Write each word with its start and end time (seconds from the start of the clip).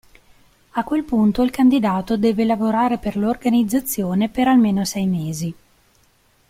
A 0.71 0.83
quel 0.83 1.03
punto 1.03 1.43
il 1.43 1.51
candidato 1.51 2.17
deve 2.17 2.43
lavorare 2.43 2.97
per 2.97 3.15
l'organizzazione 3.15 4.29
per 4.29 4.47
almeno 4.47 4.83
sei 4.83 5.05
mesi. 5.05 5.55